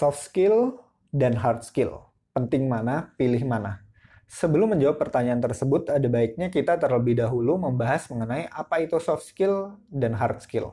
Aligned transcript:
Soft 0.00 0.32
skill 0.32 0.80
dan 1.12 1.36
hard 1.36 1.60
skill. 1.60 2.08
Penting 2.32 2.72
mana, 2.72 3.12
pilih 3.20 3.44
mana. 3.44 3.84
Sebelum 4.24 4.72
menjawab 4.72 4.96
pertanyaan 4.96 5.44
tersebut, 5.44 5.92
ada 5.92 6.08
baiknya 6.08 6.48
kita 6.48 6.80
terlebih 6.80 7.20
dahulu 7.20 7.60
membahas 7.60 8.08
mengenai 8.08 8.48
apa 8.48 8.80
itu 8.80 8.96
soft 8.96 9.28
skill 9.28 9.76
dan 9.92 10.16
hard 10.16 10.40
skill. 10.40 10.72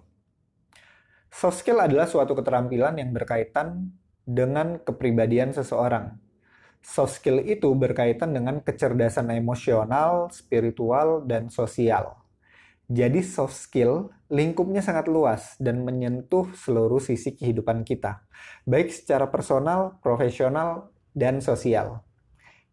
Soft 1.27 1.59
skill 1.59 1.83
adalah 1.83 2.07
suatu 2.07 2.39
keterampilan 2.39 3.03
yang 3.03 3.11
berkaitan 3.11 3.91
dengan 4.23 4.79
kepribadian 4.79 5.51
seseorang. 5.51 6.15
Soft 6.79 7.19
skill 7.19 7.43
itu 7.43 7.67
berkaitan 7.75 8.31
dengan 8.31 8.63
kecerdasan 8.63 9.27
emosional, 9.35 10.31
spiritual, 10.31 11.27
dan 11.27 11.51
sosial. 11.51 12.15
Jadi 12.87 13.19
soft 13.27 13.59
skill 13.59 14.07
lingkupnya 14.27 14.83
sangat 14.83 15.07
luas 15.07 15.55
dan 15.59 15.87
menyentuh 15.87 16.51
seluruh 16.51 16.99
sisi 16.99 17.35
kehidupan 17.35 17.87
kita, 17.87 18.27
baik 18.67 18.91
secara 18.91 19.31
personal, 19.31 19.99
profesional, 20.03 20.91
dan 21.15 21.39
sosial. 21.39 22.03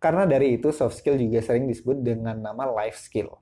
Karena 0.02 0.28
dari 0.28 0.58
itu 0.58 0.74
soft 0.74 1.00
skill 1.00 1.16
juga 1.16 1.40
sering 1.40 1.70
disebut 1.70 2.02
dengan 2.02 2.36
nama 2.42 2.66
life 2.68 2.98
skill. 2.98 3.40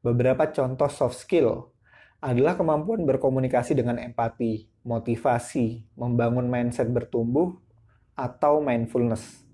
Beberapa 0.00 0.50
contoh 0.50 0.90
soft 0.90 1.20
skill 1.20 1.70
adalah 2.18 2.58
kemampuan 2.58 3.06
berkomunikasi 3.06 3.78
dengan 3.78 4.00
empati, 4.02 4.66
motivasi, 4.82 5.94
membangun 5.94 6.50
mindset 6.50 6.90
bertumbuh, 6.90 7.54
atau 8.18 8.58
mindfulness. 8.58 9.46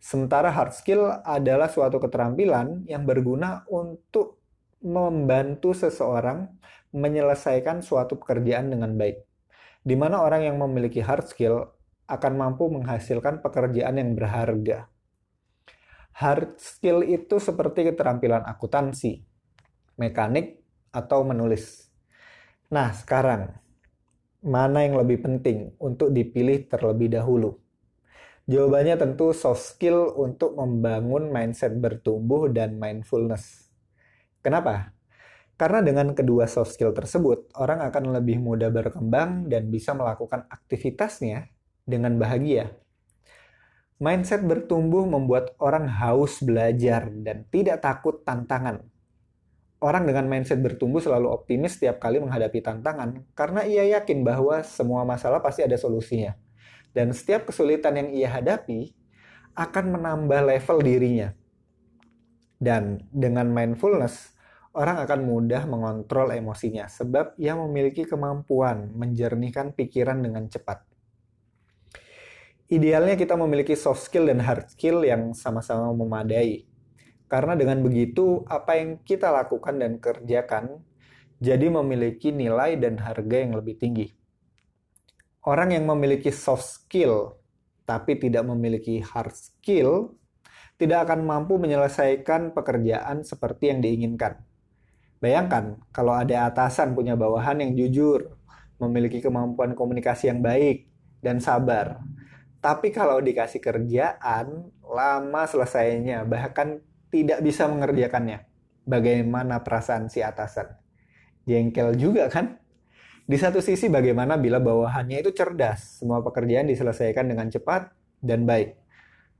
Sementara 0.00 0.48
hard 0.48 0.72
skill 0.72 1.20
adalah 1.24 1.68
suatu 1.68 2.00
keterampilan 2.00 2.88
yang 2.88 3.04
berguna 3.04 3.68
untuk 3.68 4.40
membantu 4.84 5.72
seseorang 5.72 6.48
menyelesaikan 6.94 7.82
suatu 7.82 8.16
pekerjaan 8.22 8.70
dengan 8.70 8.94
baik. 8.94 9.18
Di 9.82 9.98
mana 9.98 10.22
orang 10.22 10.46
yang 10.46 10.56
memiliki 10.56 11.02
hard 11.02 11.26
skill 11.26 11.66
akan 12.06 12.32
mampu 12.38 12.70
menghasilkan 12.70 13.42
pekerjaan 13.42 13.98
yang 13.98 14.14
berharga. 14.14 14.88
Hard 16.14 16.62
skill 16.62 17.02
itu 17.02 17.42
seperti 17.42 17.90
keterampilan 17.90 18.46
akuntansi, 18.46 19.26
mekanik, 19.98 20.62
atau 20.94 21.26
menulis. 21.26 21.90
Nah, 22.70 22.94
sekarang 22.94 23.50
mana 24.46 24.86
yang 24.86 24.94
lebih 24.94 25.26
penting 25.26 25.74
untuk 25.82 26.14
dipilih 26.14 26.70
terlebih 26.70 27.10
dahulu? 27.10 27.58
Jawabannya 28.46 28.94
tentu 28.94 29.34
soft 29.34 29.74
skill 29.74 30.14
untuk 30.14 30.54
membangun 30.54 31.34
mindset 31.34 31.74
bertumbuh 31.74 32.46
dan 32.52 32.78
mindfulness. 32.78 33.72
Kenapa? 34.44 34.93
Karena 35.54 35.78
dengan 35.86 36.10
kedua 36.18 36.50
soft 36.50 36.74
skill 36.74 36.90
tersebut, 36.90 37.54
orang 37.54 37.86
akan 37.86 38.10
lebih 38.10 38.42
mudah 38.42 38.74
berkembang 38.74 39.46
dan 39.46 39.70
bisa 39.70 39.94
melakukan 39.94 40.50
aktivitasnya 40.50 41.46
dengan 41.86 42.18
bahagia. 42.18 42.74
Mindset 44.02 44.42
bertumbuh 44.42 45.06
membuat 45.06 45.54
orang 45.62 45.86
haus 45.86 46.42
belajar 46.42 47.06
dan 47.22 47.46
tidak 47.54 47.78
takut 47.86 48.26
tantangan. 48.26 48.82
Orang 49.78 50.10
dengan 50.10 50.26
mindset 50.26 50.58
bertumbuh 50.58 50.98
selalu 50.98 51.30
optimis 51.30 51.78
setiap 51.78 52.02
kali 52.02 52.18
menghadapi 52.18 52.58
tantangan 52.58 53.22
karena 53.38 53.62
ia 53.62 53.86
yakin 53.94 54.26
bahwa 54.26 54.58
semua 54.66 55.06
masalah 55.06 55.38
pasti 55.38 55.62
ada 55.62 55.78
solusinya. 55.78 56.34
Dan 56.90 57.14
setiap 57.14 57.46
kesulitan 57.46 57.94
yang 57.94 58.10
ia 58.10 58.26
hadapi 58.26 58.90
akan 59.54 59.84
menambah 59.94 60.40
level 60.50 60.78
dirinya. 60.82 61.30
Dan 62.58 63.06
dengan 63.14 63.46
mindfulness, 63.54 64.33
orang 64.74 65.06
akan 65.06 65.20
mudah 65.22 65.62
mengontrol 65.70 66.34
emosinya 66.34 66.90
sebab 66.90 67.38
ia 67.38 67.54
memiliki 67.54 68.02
kemampuan 68.02 68.90
menjernihkan 68.90 69.70
pikiran 69.70 70.18
dengan 70.18 70.50
cepat. 70.50 70.82
Idealnya 72.66 73.14
kita 73.14 73.38
memiliki 73.38 73.78
soft 73.78 74.02
skill 74.02 74.26
dan 74.26 74.42
hard 74.42 74.74
skill 74.74 75.06
yang 75.06 75.30
sama-sama 75.30 75.94
memadai. 75.94 76.66
Karena 77.30 77.54
dengan 77.54 77.78
begitu, 77.86 78.42
apa 78.50 78.74
yang 78.74 78.98
kita 79.06 79.30
lakukan 79.30 79.78
dan 79.78 80.02
kerjakan 80.02 80.82
jadi 81.38 81.70
memiliki 81.70 82.34
nilai 82.34 82.74
dan 82.74 82.98
harga 82.98 83.36
yang 83.36 83.54
lebih 83.54 83.78
tinggi. 83.78 84.10
Orang 85.44 85.70
yang 85.70 85.86
memiliki 85.86 86.34
soft 86.34 86.66
skill 86.66 87.36
tapi 87.84 88.16
tidak 88.16 88.48
memiliki 88.48 88.98
hard 89.04 89.36
skill 89.36 90.16
tidak 90.80 91.06
akan 91.06 91.22
mampu 91.22 91.60
menyelesaikan 91.60 92.56
pekerjaan 92.56 93.22
seperti 93.22 93.70
yang 93.70 93.84
diinginkan 93.84 94.40
Bayangkan 95.24 95.80
kalau 95.88 96.12
ada 96.12 96.52
atasan 96.52 96.92
punya 96.92 97.16
bawahan 97.16 97.56
yang 97.64 97.72
jujur, 97.72 98.36
memiliki 98.76 99.24
kemampuan 99.24 99.72
komunikasi 99.72 100.28
yang 100.28 100.44
baik, 100.44 100.84
dan 101.24 101.40
sabar. 101.40 102.04
Tapi 102.60 102.92
kalau 102.92 103.24
dikasih 103.24 103.64
kerjaan, 103.64 104.68
lama 104.84 105.42
selesainya, 105.48 106.28
bahkan 106.28 106.84
tidak 107.08 107.40
bisa 107.40 107.64
mengerjakannya. 107.64 108.44
Bagaimana 108.84 109.64
perasaan 109.64 110.12
si 110.12 110.20
atasan? 110.20 110.76
Jengkel 111.48 111.96
juga 111.96 112.28
kan? 112.28 112.60
Di 113.24 113.40
satu 113.40 113.64
sisi 113.64 113.88
bagaimana 113.88 114.36
bila 114.36 114.60
bawahannya 114.60 115.24
itu 115.24 115.32
cerdas, 115.32 116.04
semua 116.04 116.20
pekerjaan 116.20 116.68
diselesaikan 116.68 117.24
dengan 117.24 117.48
cepat 117.48 117.88
dan 118.20 118.44
baik. 118.44 118.76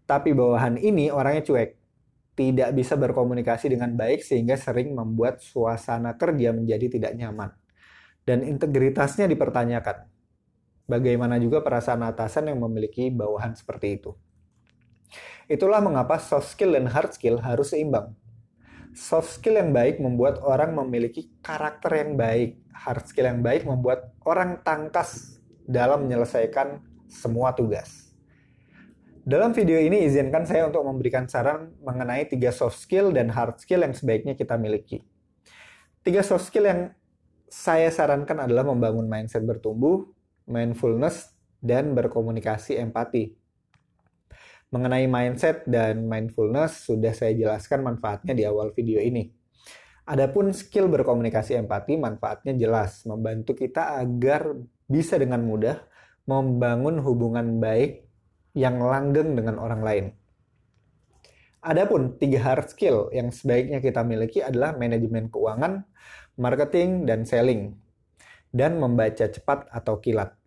Tapi 0.08 0.32
bawahan 0.32 0.80
ini 0.80 1.12
orangnya 1.12 1.44
cuek, 1.44 1.76
tidak 2.34 2.74
bisa 2.74 2.98
berkomunikasi 2.98 3.70
dengan 3.70 3.94
baik 3.94 4.22
sehingga 4.26 4.58
sering 4.58 4.94
membuat 4.94 5.38
suasana 5.38 6.18
kerja 6.18 6.50
menjadi 6.50 6.86
tidak 6.90 7.12
nyaman. 7.14 7.50
Dan 8.26 8.42
integritasnya 8.42 9.30
dipertanyakan. 9.30 10.10
Bagaimana 10.84 11.40
juga 11.40 11.64
perasaan 11.64 12.04
atasan 12.04 12.52
yang 12.52 12.60
memiliki 12.60 13.08
bawahan 13.08 13.56
seperti 13.56 14.02
itu. 14.02 14.12
Itulah 15.48 15.80
mengapa 15.80 16.16
soft 16.20 16.52
skill 16.52 16.74
dan 16.76 16.90
hard 16.90 17.14
skill 17.14 17.40
harus 17.40 17.72
seimbang. 17.72 18.12
Soft 18.94 19.40
skill 19.40 19.58
yang 19.58 19.74
baik 19.74 20.00
membuat 20.00 20.40
orang 20.40 20.72
memiliki 20.74 21.30
karakter 21.42 22.04
yang 22.04 22.14
baik. 22.14 22.62
Hard 22.74 23.04
skill 23.08 23.26
yang 23.28 23.40
baik 23.42 23.66
membuat 23.68 24.12
orang 24.26 24.60
tangkas 24.64 25.38
dalam 25.64 26.04
menyelesaikan 26.08 26.80
semua 27.08 27.52
tugas. 27.52 28.13
Dalam 29.24 29.56
video 29.56 29.80
ini 29.80 30.04
izinkan 30.04 30.44
saya 30.44 30.68
untuk 30.68 30.84
memberikan 30.84 31.24
saran 31.24 31.72
mengenai 31.80 32.28
tiga 32.28 32.52
soft 32.52 32.76
skill 32.76 33.08
dan 33.08 33.32
hard 33.32 33.56
skill 33.56 33.80
yang 33.80 33.96
sebaiknya 33.96 34.36
kita 34.36 34.60
miliki. 34.60 35.00
Tiga 36.04 36.20
soft 36.20 36.52
skill 36.52 36.68
yang 36.68 36.92
saya 37.48 37.88
sarankan 37.88 38.44
adalah 38.44 38.68
membangun 38.68 39.08
mindset 39.08 39.40
bertumbuh, 39.48 40.04
mindfulness, 40.44 41.32
dan 41.56 41.96
berkomunikasi 41.96 42.76
empati. 42.76 43.32
Mengenai 44.68 45.08
mindset 45.08 45.64
dan 45.64 46.04
mindfulness 46.04 46.84
sudah 46.84 47.16
saya 47.16 47.32
jelaskan 47.32 47.80
manfaatnya 47.80 48.36
di 48.36 48.44
awal 48.44 48.76
video 48.76 49.00
ini. 49.00 49.32
Adapun 50.04 50.52
skill 50.52 50.92
berkomunikasi 50.92 51.56
empati 51.56 51.96
manfaatnya 51.96 52.52
jelas, 52.60 53.08
membantu 53.08 53.56
kita 53.56 54.04
agar 54.04 54.52
bisa 54.84 55.16
dengan 55.16 55.40
mudah 55.48 55.80
membangun 56.28 57.00
hubungan 57.00 57.56
baik 57.56 58.03
yang 58.54 58.78
langgeng 58.78 59.34
dengan 59.34 59.58
orang 59.58 59.82
lain. 59.82 60.06
Adapun 61.64 62.14
tiga 62.22 62.38
hard 62.44 62.70
skill 62.70 63.10
yang 63.10 63.34
sebaiknya 63.34 63.82
kita 63.82 64.06
miliki 64.06 64.40
adalah 64.40 64.78
manajemen 64.78 65.26
keuangan, 65.26 65.82
marketing, 66.38 67.08
dan 67.08 67.26
selling, 67.26 67.74
dan 68.54 68.78
membaca 68.78 69.26
cepat 69.26 69.66
atau 69.74 69.98
kilat. 69.98 70.38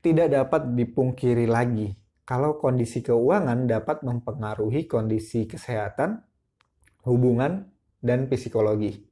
Tidak 0.00 0.32
dapat 0.32 0.72
dipungkiri 0.72 1.44
lagi 1.44 1.92
kalau 2.24 2.56
kondisi 2.56 3.04
keuangan 3.04 3.68
dapat 3.68 4.00
mempengaruhi 4.00 4.88
kondisi 4.88 5.44
kesehatan, 5.44 6.24
hubungan, 7.04 7.68
dan 8.00 8.30
psikologi. 8.32 9.04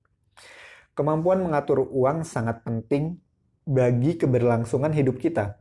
Kemampuan 0.96 1.44
mengatur 1.44 1.84
uang 1.84 2.24
sangat 2.24 2.64
penting 2.64 3.20
bagi 3.68 4.16
keberlangsungan 4.16 4.94
hidup 4.96 5.20
kita 5.20 5.60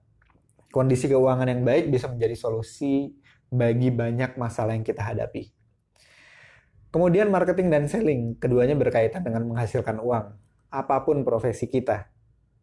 kondisi 0.72 1.08
keuangan 1.08 1.48
yang 1.48 1.64
baik 1.64 1.90
bisa 1.92 2.12
menjadi 2.12 2.36
solusi 2.36 3.16
bagi 3.48 3.90
banyak 3.92 4.36
masalah 4.36 4.76
yang 4.76 4.84
kita 4.84 5.04
hadapi. 5.04 5.52
Kemudian 6.92 7.28
marketing 7.28 7.68
dan 7.68 7.84
selling, 7.86 8.40
keduanya 8.40 8.76
berkaitan 8.76 9.22
dengan 9.24 9.44
menghasilkan 9.48 10.00
uang. 10.00 10.34
Apa 10.72 11.04
pun 11.04 11.24
profesi 11.24 11.68
kita, 11.68 12.12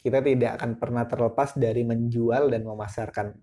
kita 0.05 0.21
tidak 0.21 0.61
akan 0.61 0.77
pernah 0.77 1.05
terlepas 1.09 1.57
dari 1.57 1.85
menjual 1.85 2.53
dan 2.53 2.65
memasarkan. 2.65 3.37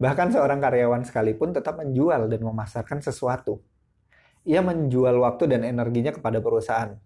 Bahkan 0.00 0.32
seorang 0.32 0.56
karyawan 0.56 1.04
sekalipun 1.04 1.52
tetap 1.52 1.76
menjual 1.76 2.24
dan 2.32 2.40
memasarkan 2.40 3.04
sesuatu. 3.04 3.60
Ia 4.48 4.64
menjual 4.64 5.20
waktu 5.20 5.52
dan 5.52 5.60
energinya 5.60 6.16
kepada 6.16 6.40
perusahaan. 6.40 6.96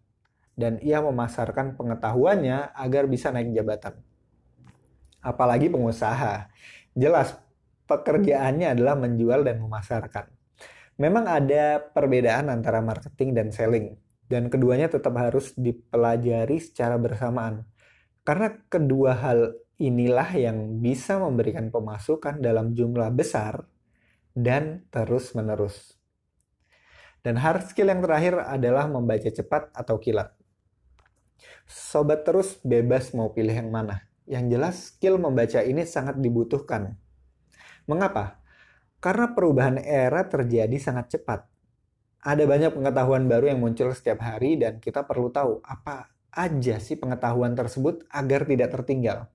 Dan 0.54 0.78
ia 0.78 1.02
memasarkan 1.02 1.74
pengetahuannya 1.74 2.78
agar 2.78 3.10
bisa 3.10 3.34
naik 3.34 3.50
jabatan. 3.50 3.98
Apalagi 5.18 5.66
pengusaha 5.66 6.46
Jelas, 6.94 7.34
pekerjaannya 7.90 8.78
adalah 8.78 8.94
menjual 8.94 9.42
dan 9.42 9.58
memasarkan. 9.58 10.30
Memang 10.94 11.26
ada 11.26 11.82
perbedaan 11.82 12.46
antara 12.46 12.78
marketing 12.78 13.34
dan 13.34 13.50
selling, 13.50 13.98
dan 14.30 14.46
keduanya 14.46 14.86
tetap 14.86 15.18
harus 15.18 15.50
dipelajari 15.58 16.62
secara 16.62 16.94
bersamaan. 16.94 17.66
Karena 18.22 18.54
kedua 18.70 19.18
hal 19.18 19.58
inilah 19.76 20.30
yang 20.38 20.78
bisa 20.78 21.18
memberikan 21.18 21.74
pemasukan 21.74 22.38
dalam 22.38 22.78
jumlah 22.78 23.10
besar 23.10 23.66
dan 24.32 24.86
terus-menerus. 24.94 25.98
Dan 27.24 27.40
hard 27.40 27.72
skill 27.72 27.90
yang 27.90 28.04
terakhir 28.04 28.38
adalah 28.38 28.86
membaca 28.86 29.26
cepat 29.26 29.72
atau 29.74 29.96
kilat. 29.98 30.30
Sobat 31.64 32.22
terus 32.22 32.60
bebas 32.60 33.10
mau 33.16 33.32
pilih 33.32 33.56
yang 33.56 33.72
mana. 33.72 34.04
Yang 34.24 34.44
jelas 34.48 34.74
skill 34.92 35.20
membaca 35.20 35.60
ini 35.60 35.84
sangat 35.84 36.16
dibutuhkan. 36.16 36.96
Mengapa? 37.84 38.40
Karena 38.96 39.36
perubahan 39.36 39.76
era 39.76 40.24
terjadi 40.24 40.76
sangat 40.80 41.12
cepat. 41.12 41.44
Ada 42.24 42.48
banyak 42.48 42.72
pengetahuan 42.72 43.28
baru 43.28 43.52
yang 43.52 43.60
muncul 43.60 43.92
setiap 43.92 44.24
hari 44.24 44.56
dan 44.56 44.80
kita 44.80 45.04
perlu 45.04 45.28
tahu 45.28 45.60
apa 45.60 46.08
aja 46.32 46.80
sih 46.80 46.96
pengetahuan 46.96 47.52
tersebut 47.52 48.08
agar 48.08 48.48
tidak 48.48 48.72
tertinggal. 48.72 49.28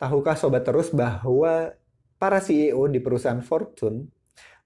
Tahukah 0.00 0.34
sobat 0.34 0.64
terus 0.64 0.88
bahwa 0.90 1.76
para 2.16 2.40
CEO 2.40 2.88
di 2.88 2.98
perusahaan 2.98 3.44
Fortune 3.44 4.08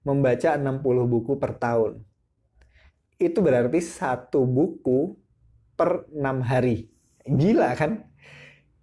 membaca 0.07 0.55
60 0.55 0.81
buku 1.05 1.35
per 1.35 1.59
tahun? 1.59 2.01
Itu 3.19 3.43
berarti 3.43 3.83
satu 3.83 4.47
buku 4.47 5.13
per 5.75 6.07
6 6.09 6.41
hari. 6.41 6.87
Gila 7.27 7.75
kan? 7.75 8.07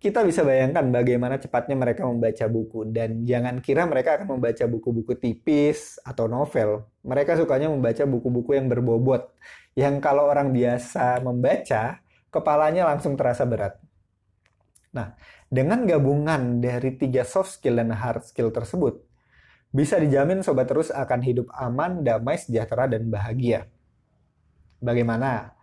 Kita 0.05 0.21
bisa 0.21 0.45
bayangkan 0.45 0.85
bagaimana 0.93 1.41
cepatnya 1.41 1.81
mereka 1.81 2.05
membaca 2.05 2.45
buku 2.45 2.85
dan 2.93 3.25
jangan 3.25 3.65
kira 3.65 3.89
mereka 3.89 4.21
akan 4.21 4.37
membaca 4.37 4.69
buku-buku 4.69 5.17
tipis 5.17 5.97
atau 6.05 6.29
novel. 6.29 6.85
Mereka 7.01 7.41
sukanya 7.41 7.73
membaca 7.73 8.05
buku-buku 8.05 8.53
yang 8.53 8.69
berbobot 8.69 9.33
yang 9.73 10.05
kalau 10.05 10.29
orang 10.29 10.53
biasa 10.53 11.25
membaca 11.25 12.05
kepalanya 12.29 12.85
langsung 12.85 13.17
terasa 13.17 13.49
berat. 13.49 13.81
Nah, 14.93 15.17
dengan 15.49 15.89
gabungan 15.89 16.61
dari 16.61 17.01
tiga 17.01 17.25
soft 17.25 17.57
skill 17.57 17.81
dan 17.81 17.89
hard 17.97 18.29
skill 18.29 18.53
tersebut, 18.53 19.01
bisa 19.73 19.97
dijamin 19.97 20.45
sobat 20.45 20.69
terus 20.69 20.93
akan 20.93 21.21
hidup 21.25 21.49
aman, 21.57 22.05
damai, 22.05 22.37
sejahtera, 22.37 22.93
dan 22.93 23.09
bahagia. 23.09 23.73
Bagaimana? 24.85 25.57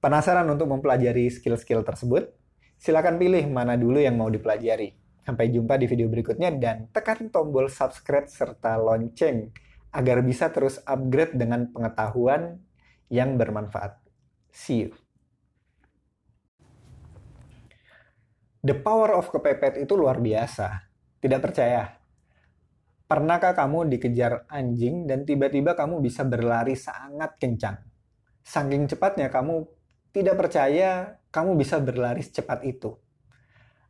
Penasaran 0.00 0.48
untuk 0.48 0.72
mempelajari 0.72 1.28
skill-skill 1.28 1.84
tersebut? 1.84 2.35
Silakan 2.76 3.16
pilih 3.16 3.48
mana 3.48 3.74
dulu 3.74 3.98
yang 3.98 4.20
mau 4.20 4.28
dipelajari. 4.28 4.92
Sampai 5.26 5.50
jumpa 5.50 5.74
di 5.74 5.90
video 5.90 6.06
berikutnya 6.06 6.54
dan 6.54 6.86
tekan 6.94 7.32
tombol 7.34 7.66
subscribe 7.66 8.30
serta 8.30 8.78
lonceng 8.78 9.50
agar 9.90 10.22
bisa 10.22 10.52
terus 10.54 10.78
upgrade 10.86 11.34
dengan 11.34 11.66
pengetahuan 11.72 12.62
yang 13.10 13.34
bermanfaat. 13.34 13.98
See 14.54 14.86
you. 14.86 14.90
The 18.66 18.74
power 18.74 19.14
of 19.18 19.30
kepepet 19.30 19.82
itu 19.82 19.94
luar 19.94 20.18
biasa. 20.18 20.90
Tidak 21.22 21.40
percaya? 21.42 21.86
Pernahkah 23.06 23.54
kamu 23.54 23.86
dikejar 23.94 24.50
anjing 24.50 25.06
dan 25.06 25.22
tiba-tiba 25.22 25.78
kamu 25.78 26.02
bisa 26.02 26.26
berlari 26.26 26.74
sangat 26.74 27.38
kencang? 27.38 27.78
Saking 28.42 28.90
cepatnya 28.90 29.30
kamu 29.30 29.62
tidak 30.16 30.40
percaya 30.40 31.20
kamu 31.28 31.60
bisa 31.60 31.76
berlari 31.76 32.24
secepat 32.24 32.64
itu. 32.64 32.96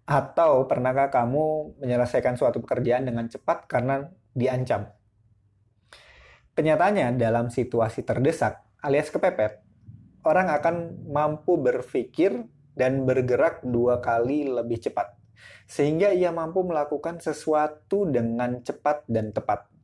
Atau 0.02 0.67
pernahkah 0.67 1.14
kamu 1.14 1.78
menyelesaikan 1.78 2.34
suatu 2.34 2.58
pekerjaan 2.58 3.06
dengan 3.06 3.31
cepat 3.31 3.70
karena 3.70 4.11
diancam? 4.34 4.90
Kenyataannya 6.58 7.14
dalam 7.14 7.46
situasi 7.46 8.02
terdesak 8.02 8.58
alias 8.82 9.06
kepepet, 9.14 9.62
orang 10.26 10.50
akan 10.50 11.06
mampu 11.14 11.62
berpikir 11.62 12.43
dan 12.75 13.06
bergerak 13.06 13.62
dua 13.62 14.02
kali 14.02 14.50
lebih 14.50 14.82
cepat. 14.82 15.14
Sehingga 15.70 16.11
ia 16.11 16.34
mampu 16.34 16.67
melakukan 16.67 17.23
sesuatu 17.23 18.02
dengan 18.11 18.67
cepat 18.67 19.06
dan 19.06 19.31
tepat. 19.31 19.75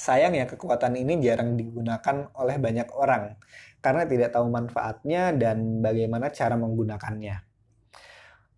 Sayang 0.00 0.32
ya 0.32 0.48
kekuatan 0.48 0.96
ini 0.96 1.20
jarang 1.20 1.60
digunakan 1.60 2.32
oleh 2.40 2.56
banyak 2.56 2.88
orang 2.96 3.36
karena 3.84 4.08
tidak 4.08 4.32
tahu 4.32 4.48
manfaatnya 4.48 5.36
dan 5.36 5.84
bagaimana 5.84 6.32
cara 6.32 6.56
menggunakannya. 6.56 7.36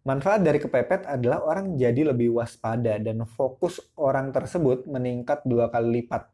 Manfaat 0.07 0.47
dari 0.47 0.63
kepepet 0.63 1.03
adalah 1.03 1.43
orang 1.43 1.75
jadi 1.75 2.15
lebih 2.15 2.39
waspada 2.39 2.95
dan 3.03 3.27
fokus 3.27 3.83
orang 3.99 4.31
tersebut 4.31 4.87
meningkat 4.87 5.43
dua 5.43 5.67
kali 5.67 6.03
lipat. 6.07 6.31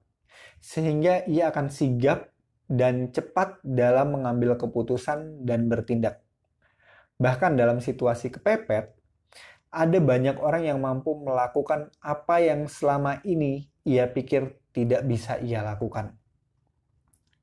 Sehingga 0.61 1.25
ia 1.25 1.49
akan 1.49 1.73
sigap 1.73 2.29
dan 2.69 3.09
cepat 3.09 3.65
dalam 3.65 4.13
mengambil 4.13 4.61
keputusan 4.61 5.41
dan 5.41 5.73
bertindak. 5.73 6.21
Bahkan 7.17 7.57
dalam 7.57 7.81
situasi 7.81 8.29
kepepet, 8.29 8.93
ada 9.73 9.99
banyak 10.05 10.37
orang 10.37 10.69
yang 10.69 10.85
mampu 10.85 11.17
melakukan 11.17 11.89
apa 12.05 12.45
yang 12.45 12.69
selama 12.69 13.25
ini 13.25 13.73
ia 13.89 14.05
pikir 14.05 14.68
tidak 14.79 15.03
bisa 15.11 15.43
ia 15.43 15.67
lakukan. 15.67 16.15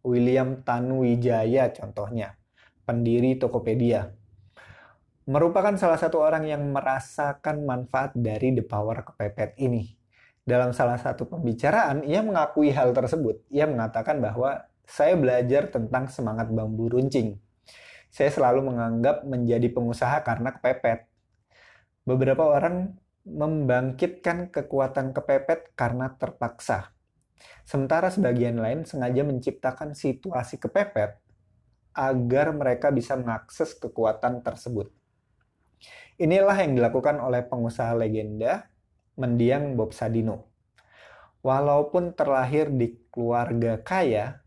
William 0.07 0.63
Tanuwijaya 0.63 1.67
contohnya, 1.75 2.39
pendiri 2.87 3.35
Tokopedia, 3.35 4.15
merupakan 5.27 5.75
salah 5.75 5.99
satu 5.99 6.23
orang 6.23 6.47
yang 6.47 6.63
merasakan 6.71 7.67
manfaat 7.67 8.15
dari 8.15 8.55
The 8.55 8.63
Power 8.63 9.03
Kepepet 9.03 9.59
ini. 9.59 9.91
Dalam 10.45 10.71
salah 10.71 10.95
satu 11.01 11.25
pembicaraan, 11.27 12.05
ia 12.05 12.21
mengakui 12.21 12.69
hal 12.71 12.93
tersebut. 12.93 13.43
Ia 13.49 13.65
mengatakan 13.65 14.21
bahwa 14.21 14.63
saya 14.85 15.17
belajar 15.17 15.73
tentang 15.73 16.07
semangat 16.07 16.53
bambu 16.53 16.87
runcing. 16.87 17.41
Saya 18.13 18.31
selalu 18.31 18.71
menganggap 18.71 19.25
menjadi 19.27 19.67
pengusaha 19.73 20.23
karena 20.23 20.53
kepepet. 20.55 21.09
Beberapa 22.05 22.45
orang 22.45 22.95
membangkitkan 23.25 24.53
kekuatan 24.53 25.11
kepepet 25.17 25.73
karena 25.73 26.13
terpaksa. 26.15 26.94
Sementara 27.65 28.13
sebagian 28.13 28.61
lain 28.61 28.85
sengaja 28.85 29.25
menciptakan 29.25 29.97
situasi 29.97 30.61
kepepet 30.61 31.17
agar 31.95 32.51
mereka 32.51 32.91
bisa 32.91 33.15
mengakses 33.15 33.73
kekuatan 33.79 34.43
tersebut. 34.43 34.91
Inilah 36.15 36.55
yang 36.55 36.75
dilakukan 36.79 37.19
oleh 37.19 37.43
pengusaha 37.43 37.91
legenda 37.95 38.67
mendiang 39.19 39.75
Bob 39.79 39.91
Sadino. 39.95 40.51
Walaupun 41.43 42.15
terlahir 42.15 42.71
di 42.71 42.99
keluarga 43.11 43.79
kaya, 43.79 44.43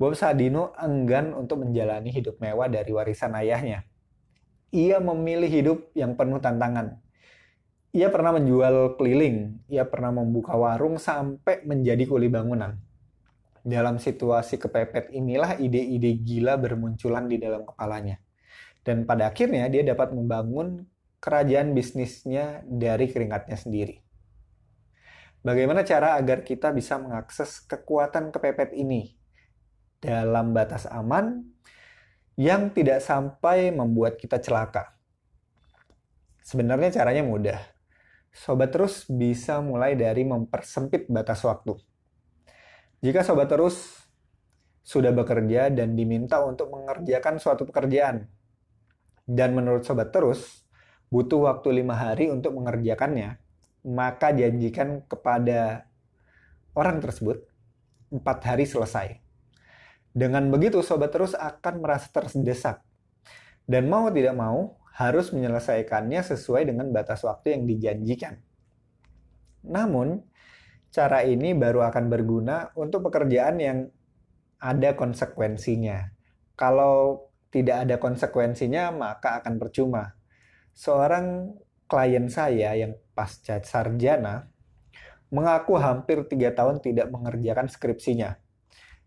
Bob 0.00 0.16
Sadino 0.16 0.72
enggan 0.80 1.36
untuk 1.36 1.60
menjalani 1.64 2.08
hidup 2.08 2.40
mewah 2.40 2.68
dari 2.68 2.88
warisan 2.92 3.36
ayahnya. 3.36 3.84
Ia 4.72 5.02
memilih 5.02 5.50
hidup 5.50 5.78
yang 5.92 6.14
penuh 6.14 6.40
tantangan, 6.40 7.02
ia 7.90 8.06
pernah 8.06 8.38
menjual 8.38 8.94
keliling, 8.94 9.66
ia 9.66 9.82
pernah 9.82 10.14
membuka 10.14 10.54
warung 10.54 10.94
sampai 10.94 11.66
menjadi 11.66 12.06
kuli 12.06 12.30
bangunan. 12.30 12.78
Dalam 13.66 13.98
situasi 13.98 14.56
kepepet 14.62 15.10
inilah 15.10 15.58
ide-ide 15.58 16.14
gila 16.22 16.54
bermunculan 16.56 17.26
di 17.26 17.36
dalam 17.36 17.66
kepalanya. 17.66 18.22
Dan 18.80 19.04
pada 19.04 19.28
akhirnya 19.28 19.68
dia 19.68 19.84
dapat 19.84 20.14
membangun 20.16 20.86
kerajaan 21.20 21.76
bisnisnya 21.76 22.64
dari 22.64 23.10
keringatnya 23.10 23.58
sendiri. 23.58 24.00
Bagaimana 25.44 25.84
cara 25.84 26.16
agar 26.16 26.46
kita 26.46 26.72
bisa 26.72 26.96
mengakses 26.96 27.60
kekuatan 27.66 28.32
kepepet 28.32 28.72
ini 28.72 29.18
dalam 30.00 30.56
batas 30.56 30.88
aman 30.88 31.44
yang 32.38 32.72
tidak 32.72 33.04
sampai 33.04 33.74
membuat 33.74 34.16
kita 34.16 34.40
celaka? 34.40 34.96
Sebenarnya 36.40 36.88
caranya 36.96 37.24
mudah 37.24 37.60
Sobat 38.30 38.70
Terus 38.70 39.04
bisa 39.10 39.58
mulai 39.58 39.98
dari 39.98 40.22
mempersempit 40.22 41.10
batas 41.10 41.42
waktu. 41.42 41.76
Jika 43.02 43.26
Sobat 43.26 43.50
Terus 43.50 44.06
sudah 44.80 45.12
bekerja 45.12 45.68
dan 45.68 45.94
diminta 45.94 46.40
untuk 46.42 46.72
mengerjakan 46.72 47.36
suatu 47.36 47.68
pekerjaan, 47.68 48.26
dan 49.30 49.54
menurut 49.54 49.86
Sobat 49.86 50.10
Terus 50.10 50.66
butuh 51.10 51.46
waktu 51.50 51.82
lima 51.82 51.94
hari 51.94 52.30
untuk 52.30 52.58
mengerjakannya, 52.58 53.38
maka 53.86 54.34
janjikan 54.34 55.06
kepada 55.06 55.86
orang 56.74 56.98
tersebut 56.98 57.46
empat 58.10 58.38
hari 58.42 58.66
selesai. 58.66 59.22
Dengan 60.10 60.50
begitu, 60.50 60.82
Sobat 60.82 61.14
Terus 61.14 61.38
akan 61.38 61.82
merasa 61.82 62.10
terdesak. 62.10 62.82
Dan 63.70 63.86
mau 63.86 64.10
tidak 64.10 64.34
mau, 64.34 64.79
harus 65.00 65.32
menyelesaikannya 65.32 66.20
sesuai 66.20 66.68
dengan 66.68 66.92
batas 66.92 67.24
waktu 67.24 67.56
yang 67.56 67.64
dijanjikan. 67.64 68.36
Namun, 69.64 70.20
cara 70.92 71.24
ini 71.24 71.56
baru 71.56 71.88
akan 71.88 72.12
berguna 72.12 72.68
untuk 72.76 73.08
pekerjaan 73.08 73.56
yang 73.56 73.78
ada 74.60 74.92
konsekuensinya. 74.92 76.12
Kalau 76.52 77.32
tidak 77.48 77.88
ada 77.88 77.96
konsekuensinya, 77.96 78.92
maka 78.92 79.40
akan 79.40 79.56
percuma. 79.56 80.20
Seorang 80.76 81.56
klien 81.88 82.28
saya 82.28 82.76
yang 82.76 82.92
pasca 83.16 83.56
sarjana 83.64 84.52
mengaku 85.32 85.80
hampir 85.80 86.28
tiga 86.28 86.52
tahun 86.52 86.84
tidak 86.84 87.08
mengerjakan 87.08 87.72
skripsinya 87.72 88.36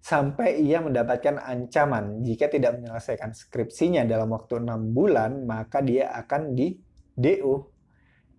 sampai 0.04 0.60
ia 0.60 0.84
mendapatkan 0.84 1.40
ancaman 1.40 2.28
jika 2.28 2.52
tidak 2.52 2.76
menyelesaikan 2.76 3.32
skripsinya 3.32 4.04
dalam 4.04 4.36
waktu 4.36 4.60
enam 4.60 4.92
bulan 4.92 5.48
maka 5.48 5.80
dia 5.80 6.12
akan 6.12 6.52
di 6.52 6.76
DO, 7.16 7.72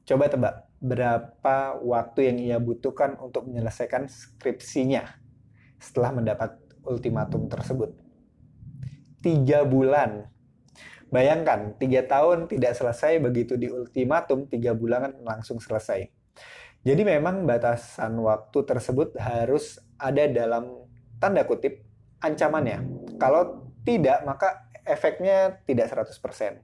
coba 0.05 0.29
tebak 0.29 0.55
berapa 0.85 1.81
waktu 1.81 2.21
yang 2.29 2.39
ia 2.45 2.59
butuhkan 2.61 3.17
untuk 3.17 3.49
menyelesaikan 3.49 4.13
skripsinya 4.13 5.09
setelah 5.81 6.13
mendapat 6.13 6.61
ultimatum 6.85 7.49
tersebut. 7.49 7.97
Tiga 9.25 9.65
bulan. 9.65 10.29
Bayangkan, 11.09 11.81
tiga 11.81 12.05
tahun 12.05 12.45
tidak 12.45 12.77
selesai, 12.77 13.25
begitu 13.25 13.57
di 13.57 13.73
ultimatum, 13.73 14.45
tiga 14.53 14.77
bulan 14.77 15.17
langsung 15.25 15.57
selesai. 15.57 16.13
Jadi 16.85 17.01
memang 17.01 17.49
batasan 17.49 18.21
waktu 18.21 18.59
tersebut 18.69 19.17
harus 19.17 19.81
ada 19.97 20.29
dalam 20.29 20.84
tanda 21.25 21.49
kutip 21.49 21.81
ancamannya. 22.21 22.85
Kalau 23.17 23.73
tidak, 23.89 24.21
maka 24.29 24.69
efeknya 24.85 25.65
tidak 25.65 25.89
100%. 25.89 26.61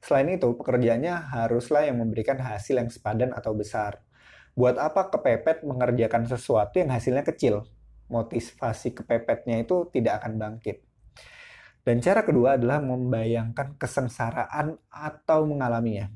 Selain 0.00 0.28
itu, 0.32 0.56
pekerjaannya 0.56 1.12
haruslah 1.36 1.84
yang 1.84 2.00
memberikan 2.00 2.40
hasil 2.40 2.80
yang 2.80 2.88
sepadan 2.88 3.36
atau 3.36 3.52
besar. 3.52 4.00
Buat 4.56 4.80
apa 4.80 5.12
kepepet 5.12 5.60
mengerjakan 5.68 6.24
sesuatu 6.24 6.80
yang 6.80 6.88
hasilnya 6.88 7.20
kecil? 7.20 7.68
Motivasi 8.08 8.96
kepepetnya 8.96 9.60
itu 9.60 9.92
tidak 9.92 10.24
akan 10.24 10.40
bangkit. 10.40 10.80
Dan 11.84 12.00
cara 12.00 12.24
kedua 12.24 12.56
adalah 12.56 12.80
membayangkan 12.80 13.76
kesengsaraan 13.76 14.80
atau 14.88 15.44
mengalaminya. 15.44 16.08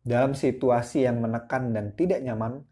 Dalam 0.00 0.32
situasi 0.32 1.04
yang 1.04 1.20
menekan 1.20 1.76
dan 1.76 1.92
tidak 1.92 2.24
nyaman, 2.24 2.64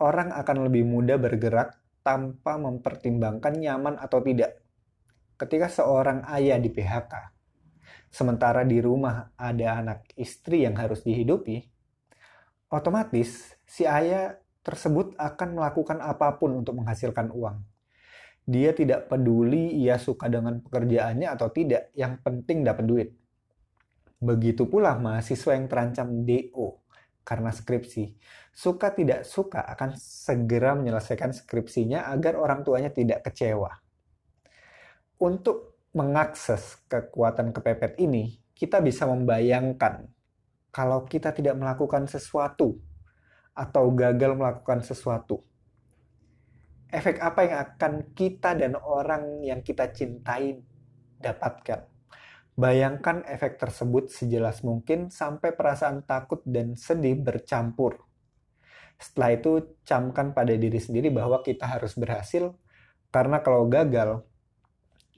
orang 0.00 0.32
akan 0.32 0.66
lebih 0.66 0.88
mudah 0.88 1.20
bergerak 1.20 1.76
tanpa 2.06 2.54
mempertimbangkan 2.54 3.58
nyaman 3.58 3.98
atau 3.98 4.22
tidak. 4.22 4.62
Ketika 5.34 5.66
seorang 5.66 6.22
ayah 6.30 6.62
di 6.62 6.70
PHK, 6.70 7.12
sementara 8.06 8.62
di 8.62 8.78
rumah 8.78 9.34
ada 9.34 9.82
anak 9.82 10.14
istri 10.14 10.62
yang 10.62 10.78
harus 10.78 11.02
dihidupi, 11.02 11.66
otomatis 12.70 13.58
si 13.66 13.82
ayah 13.82 14.38
tersebut 14.62 15.18
akan 15.18 15.58
melakukan 15.58 15.98
apa 15.98 16.38
pun 16.38 16.62
untuk 16.62 16.78
menghasilkan 16.78 17.34
uang. 17.34 17.58
Dia 18.46 18.70
tidak 18.70 19.10
peduli 19.10 19.74
ia 19.74 19.98
suka 19.98 20.30
dengan 20.30 20.62
pekerjaannya 20.62 21.26
atau 21.26 21.50
tidak, 21.50 21.90
yang 21.98 22.22
penting 22.22 22.62
dapat 22.62 22.86
duit. 22.86 23.08
Begitu 24.22 24.70
pula 24.70 24.94
mahasiswa 24.94 25.58
yang 25.58 25.66
terancam 25.66 26.22
DO 26.22 26.85
karena 27.26 27.50
skripsi. 27.50 28.14
Suka 28.54 28.94
tidak 28.94 29.26
suka 29.26 29.66
akan 29.66 29.98
segera 29.98 30.78
menyelesaikan 30.78 31.34
skripsinya 31.34 32.06
agar 32.14 32.38
orang 32.38 32.62
tuanya 32.62 32.94
tidak 32.94 33.26
kecewa. 33.26 33.74
Untuk 35.18 35.82
mengakses 35.90 36.78
kekuatan 36.86 37.50
kepepet 37.50 37.98
ini, 37.98 38.38
kita 38.54 38.78
bisa 38.78 39.10
membayangkan 39.10 40.06
kalau 40.70 41.02
kita 41.02 41.34
tidak 41.34 41.58
melakukan 41.58 42.06
sesuatu 42.06 42.78
atau 43.56 43.84
gagal 43.90 44.38
melakukan 44.38 44.86
sesuatu. 44.86 45.42
Efek 46.92 47.18
apa 47.18 47.40
yang 47.42 47.58
akan 47.66 47.92
kita 48.14 48.54
dan 48.54 48.78
orang 48.78 49.42
yang 49.42 49.64
kita 49.64 49.90
cintai 49.90 50.62
dapatkan? 51.18 51.95
Bayangkan 52.56 53.20
efek 53.28 53.60
tersebut 53.60 54.08
sejelas 54.08 54.64
mungkin 54.64 55.12
sampai 55.12 55.52
perasaan 55.52 56.08
takut 56.08 56.40
dan 56.48 56.72
sedih 56.72 57.20
bercampur. 57.20 58.00
Setelah 58.96 59.36
itu, 59.36 59.52
camkan 59.84 60.32
pada 60.32 60.56
diri 60.56 60.80
sendiri 60.80 61.12
bahwa 61.12 61.44
kita 61.44 61.68
harus 61.68 61.92
berhasil, 62.00 62.56
karena 63.12 63.44
kalau 63.44 63.68
gagal, 63.68 64.24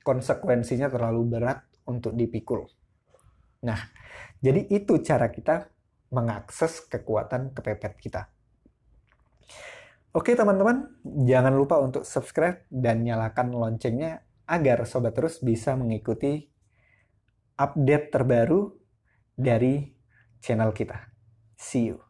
konsekuensinya 0.03 0.91
terlalu 0.91 1.39
berat 1.39 1.63
untuk 1.87 2.19
dipikul. 2.19 2.67
Nah, 3.63 3.79
jadi 4.43 4.67
itu 4.67 4.99
cara 5.07 5.31
kita 5.31 5.71
mengakses 6.11 6.91
kekuatan 6.91 7.55
kepepet 7.55 7.95
kita. 8.03 8.27
Oke 10.11 10.35
teman-teman, 10.35 10.91
jangan 11.05 11.55
lupa 11.55 11.79
untuk 11.79 12.03
subscribe 12.03 12.67
dan 12.67 13.07
nyalakan 13.07 13.55
loncengnya 13.55 14.27
agar 14.49 14.83
sobat 14.89 15.15
terus 15.15 15.39
bisa 15.39 15.77
mengikuti 15.79 16.49
update 17.59 18.15
terbaru 18.15 18.71
dari 19.35 19.91
channel 20.39 20.71
kita. 20.71 20.97
See 21.59 21.91
you. 21.91 22.08